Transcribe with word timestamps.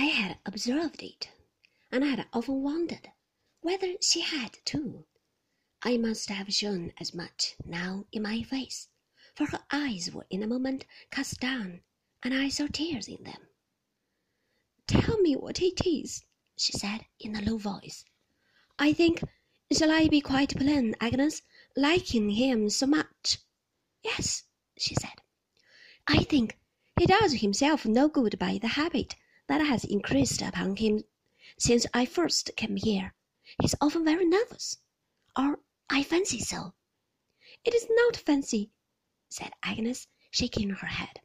I 0.00 0.04
had 0.04 0.38
observed 0.46 1.02
it, 1.02 1.28
and 1.90 2.04
had 2.04 2.28
often 2.32 2.62
wondered 2.62 3.10
whether 3.62 3.96
she 4.00 4.20
had 4.20 4.56
too. 4.64 5.06
I 5.82 5.96
must 5.96 6.28
have 6.28 6.54
shown 6.54 6.92
as 6.98 7.12
much 7.12 7.56
now 7.64 8.06
in 8.12 8.22
my 8.22 8.44
face, 8.44 8.90
for 9.34 9.46
her 9.46 9.64
eyes 9.72 10.12
were 10.12 10.28
in 10.30 10.44
a 10.44 10.46
moment 10.46 10.84
cast 11.10 11.40
down, 11.40 11.82
and 12.22 12.32
I 12.32 12.48
saw 12.48 12.68
tears 12.68 13.08
in 13.08 13.24
them. 13.24 13.48
Tell 14.86 15.18
me 15.20 15.34
what 15.34 15.60
it 15.60 15.84
is, 15.84 16.24
she 16.56 16.74
said 16.74 17.06
in 17.18 17.34
a 17.34 17.42
low 17.42 17.58
voice. 17.58 18.04
I 18.78 18.92
think, 18.92 19.24
shall 19.76 19.90
I 19.90 20.06
be 20.06 20.20
quite 20.20 20.56
plain, 20.56 20.94
Agnes, 21.00 21.42
liking 21.74 22.30
him 22.30 22.70
so 22.70 22.86
much? 22.86 23.38
Yes, 24.04 24.44
she 24.76 24.94
said. 24.94 25.20
I 26.06 26.22
think 26.22 26.56
he 26.96 27.06
does 27.06 27.32
himself 27.40 27.84
no 27.84 28.06
good 28.06 28.38
by 28.38 28.58
the 28.58 28.68
habit 28.68 29.16
that 29.48 29.60
has 29.60 29.84
increased 29.84 30.42
upon 30.42 30.76
him 30.76 31.02
since 31.58 31.86
I 31.92 32.06
first 32.06 32.54
came 32.56 32.76
here. 32.76 33.14
He's 33.60 33.74
often 33.80 34.04
very 34.04 34.24
nervous, 34.24 34.78
or 35.36 35.58
I 35.90 36.02
fancy 36.02 36.38
so. 36.38 36.74
It 37.64 37.74
is 37.74 37.86
not 37.90 38.16
fancy, 38.16 38.70
said 39.28 39.52
Agnes, 39.62 40.06
shaking 40.30 40.70
her 40.70 40.86
head. 40.86 41.20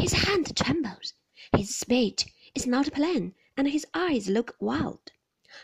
His 0.00 0.12
hand 0.12 0.54
trembles, 0.56 1.14
his 1.56 1.74
speech 1.74 2.26
is 2.54 2.66
not 2.66 2.92
plain, 2.92 3.34
and 3.56 3.68
his 3.68 3.86
eyes 3.94 4.28
look 4.28 4.54
wild. 4.60 5.12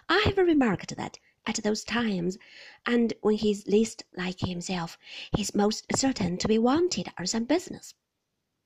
I 0.09 0.23
have 0.26 0.38
remarked 0.38 0.96
that 0.96 1.18
at 1.46 1.56
those 1.56 1.84
times, 1.84 2.38
and 2.87 3.12
when 3.20 3.37
he's 3.37 3.66
least 3.66 4.04
like 4.16 4.40
himself, 4.40 4.98
he's 5.37 5.54
most 5.54 5.84
certain 5.95 6.38
to 6.38 6.48
be 6.48 6.59
wanted 6.59 7.12
on 7.18 7.26
some 7.26 7.45
business. 7.45 7.95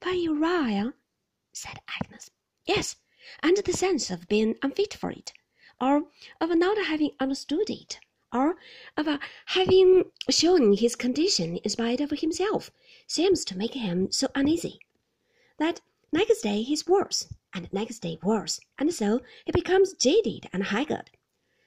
By 0.00 0.12
Uriah, 0.12 0.94
said 1.52 1.80
Agnes. 2.00 2.30
Yes, 2.64 2.96
and 3.42 3.56
the 3.58 3.72
sense 3.72 4.10
of 4.10 4.28
being 4.28 4.56
unfit 4.62 4.94
for 4.94 5.10
it, 5.10 5.32
or 5.80 6.04
of 6.40 6.56
not 6.56 6.78
having 6.86 7.10
understood 7.20 7.68
it, 7.68 7.98
or 8.32 8.56
of 8.96 9.08
uh, 9.08 9.18
having 9.46 10.10
shown 10.28 10.74
his 10.74 10.96
condition 10.96 11.56
in 11.58 11.70
spite 11.70 12.00
of 12.00 12.10
himself, 12.10 12.70
seems 13.06 13.44
to 13.44 13.56
make 13.56 13.74
him 13.74 14.10
so 14.10 14.28
uneasy, 14.34 14.80
that 15.58 15.80
next 16.12 16.42
day 16.42 16.62
he's 16.62 16.86
worse, 16.86 17.28
and 17.52 17.72
next 17.72 18.00
day 18.00 18.18
worse, 18.22 18.60
and 18.78 18.92
so 18.92 19.20
he 19.44 19.52
becomes 19.52 19.92
jaded 19.94 20.48
and 20.52 20.64
haggard. 20.64 21.10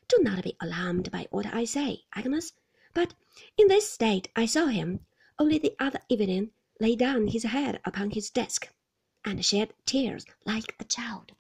Do 0.08 0.20
not 0.22 0.44
be 0.44 0.56
alarmed 0.59 1.12
by 1.12 1.28
what 1.31 1.46
I 1.53 1.66
say, 1.66 2.03
Agnes, 2.14 2.53
but 2.94 3.14
in 3.58 3.68
this 3.68 3.90
state 3.90 4.30
I 4.36 4.46
saw 4.46 4.66
him 4.66 5.06
only 5.40 5.58
the 5.58 5.75
other 5.80 6.02
evening 6.09 6.52
lay 6.80 6.96
down 6.96 7.28
his 7.28 7.44
head 7.44 7.80
upon 7.86 8.12
his 8.12 8.30
desk, 8.30 8.70
and 9.23 9.46
shed 9.46 9.73
tears 9.86 10.25
like 10.46 10.75
a 10.80 10.84
child. 10.84 11.31